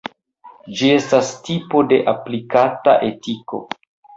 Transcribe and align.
Ĝi 0.79 0.89
estas 0.93 1.29
tipo 1.49 1.83
de 1.91 2.01
aplikata 2.15 2.99
etiko. 3.11 3.63